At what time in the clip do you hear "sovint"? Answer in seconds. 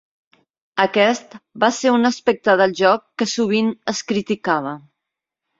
3.37-3.73